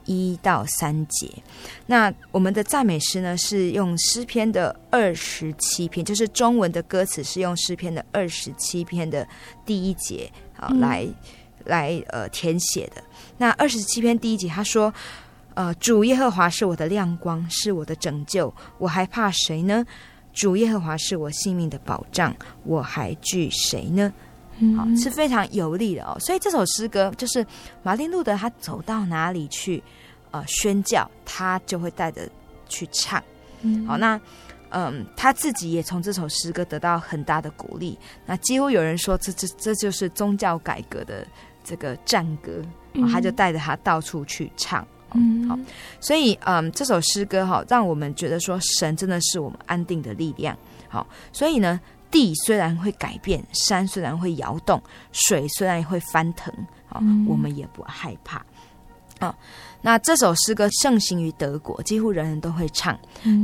[0.08, 1.30] 一到三节。
[1.86, 9.28] 那我们的赞美诗呢，是用诗篇的二十七篇，就是中文的歌词是用诗篇的二十七篇的
[9.64, 11.16] 第一节啊来、嗯、
[11.66, 13.04] 来呃填写的。
[13.38, 14.92] 那二十七篇第一节他说
[15.54, 19.86] ：“呃，主耶和华是我的亮光，是我的拯救，我还怕谁呢？”
[20.34, 24.14] 主耶和华是我性命的保障，我还惧谁呢？
[24.76, 26.18] 好，是非常有力的哦。
[26.20, 27.46] 所以这首诗歌就是
[27.84, 29.84] 马丁路德他走到哪里去，
[30.32, 32.28] 呃，宣教，他就会带着
[32.68, 33.22] 去唱。
[33.88, 34.20] 好，那
[34.70, 37.98] 嗯，他自己也从这首诗歌得到很大的鼓励。
[38.26, 41.26] 那几乎有人说这，这这这就是宗教改革的
[41.64, 42.62] 这个战歌，
[43.12, 44.86] 他就带着他到处去唱。
[45.14, 45.58] 嗯，好，
[46.02, 50.58] 所以嗯，这首诗歌哈，让我们觉得说神真的是我们安定的力量。
[50.90, 51.80] 好，所以呢，
[52.10, 54.82] 地虽然会改变，山虽然会摇动，
[55.12, 56.54] 水虽然会翻腾，
[56.90, 58.46] 啊，我们也不害怕。
[59.20, 59.36] 啊，
[59.82, 62.96] 那这首诗歌盛行于德国，几乎人人都会唱。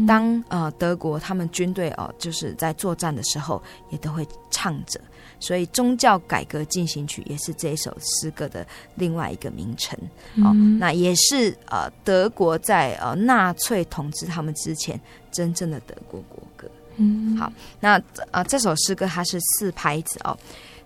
[0.08, 3.60] 当呃德国他们军队哦，就是在作战的时候，
[3.90, 5.02] 也都会唱着。
[5.40, 9.98] 所以宗教改革进行曲也是这一首诗歌的另外一个名称，
[10.46, 14.98] 哦，那也是呃德国在呃纳粹统治他们之前
[15.32, 16.70] 真正的德国国歌。
[16.98, 20.38] 嗯，好，那啊、呃、这首诗歌它是四拍子哦，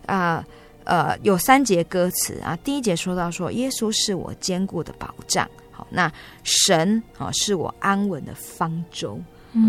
[0.05, 0.45] 啊
[0.83, 6.11] 呃，呃有三节歌词啊，第一节说到说耶稣是我坚固的保障，好，那
[6.43, 9.19] 神啊、哦、是我安稳的方舟。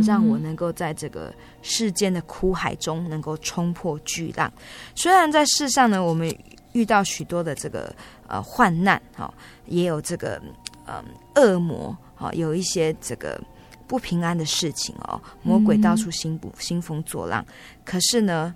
[0.05, 1.33] 让我能够在这个
[1.63, 4.53] 世间的苦海中能够冲破巨浪。
[4.95, 6.31] 虽然在世上呢，我们
[6.73, 7.91] 遇到许多的这个
[8.27, 9.33] 呃患难，哈，
[9.65, 10.39] 也有这个
[10.85, 11.03] 呃
[11.37, 13.41] 恶魔，哈，有一些这个
[13.89, 17.45] 不平安的事情哦，魔鬼到处兴兴风作浪。
[17.85, 18.55] 可是呢，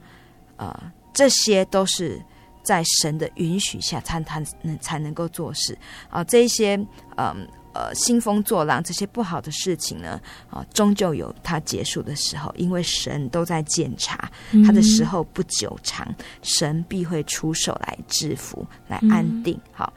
[0.56, 2.22] 呃，这些都是
[2.62, 5.76] 在神的允许下，才才能才能够做事
[6.08, 6.22] 啊。
[6.22, 6.76] 这一些
[7.16, 7.48] 嗯。
[7.74, 10.20] 呃，兴风作浪这些不好的事情呢，
[10.50, 14.30] 啊，终究有它结束的时候，因为神都在检查，
[14.66, 19.54] 他的时候不久长，嗯、神必会出手来制服，来安定。
[19.54, 19.92] 嗯、好，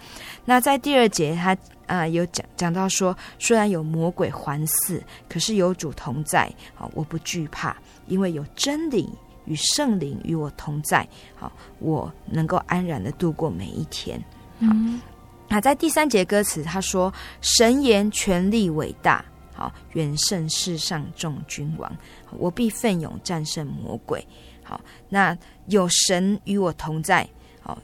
[0.45, 1.53] 那在第二节他，
[1.88, 7.75] 他啊有讲讲到说，虽然有魔鬼环伺，可是有主同在，啊，我不惧怕，
[8.07, 9.09] 因为有真理
[9.45, 14.19] 与圣灵与我同在，好，我能够安然的度过每一天。
[14.59, 14.67] 好。
[14.71, 15.01] 嗯
[15.47, 19.23] 那在第三节歌词，他说：“神言权力伟大，
[19.53, 21.95] 好远胜世上众君王，
[22.31, 24.27] 我必奋勇战胜魔鬼。”
[24.63, 27.29] 好，那有神与我同在，
[27.61, 27.77] 好，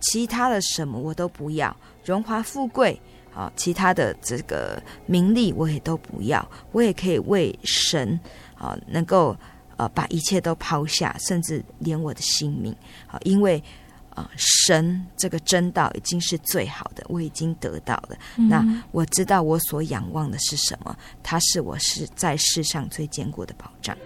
[0.00, 1.76] 其他的什么我都不要，
[2.06, 2.98] 荣华富贵，
[3.34, 8.18] 好，其他的这个名利我也都不要，我也可以为神，
[8.54, 9.36] 啊，能够
[9.76, 12.74] 呃把一切都抛下，甚至连我的性命，
[13.06, 13.62] 啊，因为。
[14.14, 18.16] 啊，神这个真道已经是最好的，我已经得到了。
[18.36, 23.96] 嗯、那我知道我所仰望的是什么，它是我是在世上最坚固的保障。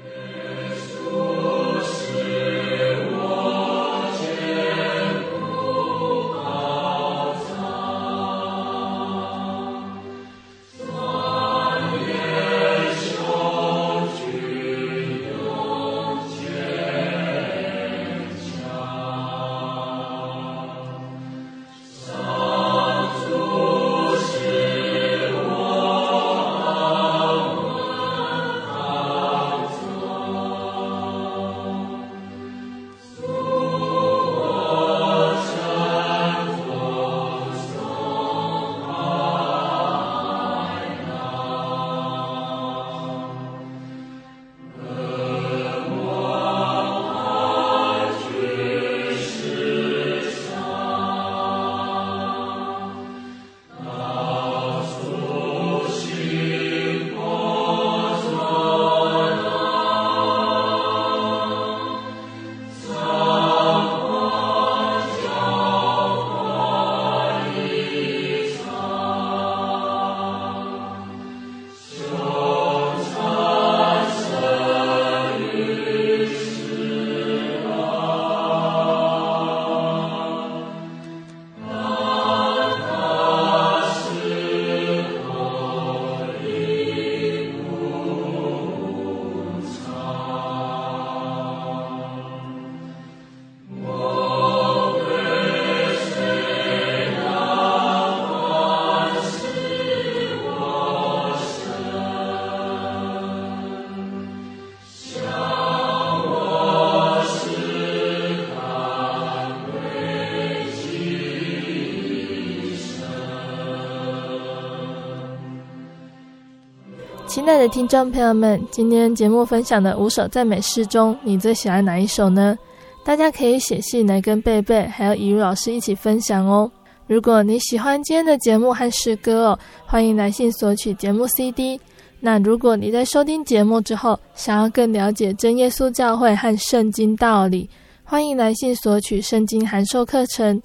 [117.59, 122.57] 的听众朋友们，今天节目分享的五首赞美诗中，你最喜欢哪一首呢？
[123.05, 126.71] 大家可以写信来跟贝贝还有怡如老师一起分享哦。
[127.09, 131.81] 如果你喜欢今天的节目和诗歌哦，欢迎来信索取节目 CD。
[132.21, 137.69] 那如果你在收听节目之后，想要更了解真耶稣教会和圣经道理，
[138.05, 140.63] 欢迎来信索取圣经函授课程。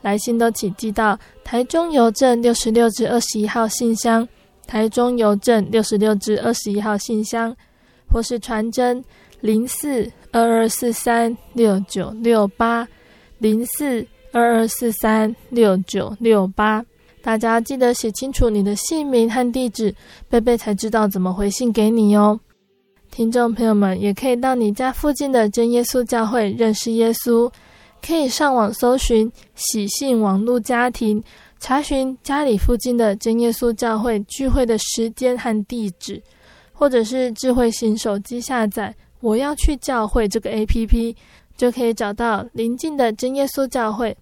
[0.00, 4.26] 来信都请寄到台中邮政六十六至二十一号信箱。
[4.66, 7.56] 台中邮政六十六至二十一号信箱，
[8.10, 9.02] 或是传真
[9.40, 12.86] 零四二二四三六九六八
[13.38, 16.84] 零四二二四三六九六八。
[17.22, 19.94] 大家记得写清楚你的姓名和地址，
[20.28, 22.38] 贝贝才知道怎么回信给你哦。
[23.10, 27.50] 听众朋友们也可以到你家附近的真耶稣教会认识耶稣，
[28.04, 31.22] 可以上网搜寻喜信网络家庭。
[31.66, 36.22] 查询家里附近的真耶稣教会聚会的时间和地址，
[36.72, 41.16] 或者是智慧型手机下载“我要去教会”这个 APP，
[41.56, 44.16] 就可以找到邻近的真耶稣教会。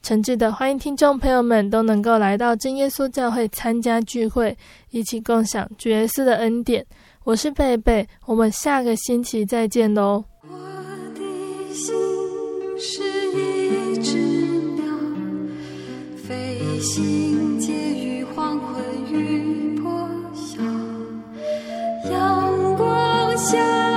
[0.00, 4.56] 诚挚的欢迎听众朋友们都能够来到真耶稣教会参加聚会，
[4.88, 6.82] 一起共享主耶稣的恩典。
[7.24, 10.24] 我是贝贝，我们下个星期再见喽。
[10.40, 10.48] 我
[11.14, 11.94] 的心
[12.78, 13.13] 是
[16.84, 20.60] 心结于黄昏与破晓，
[22.10, 23.93] 阳光下。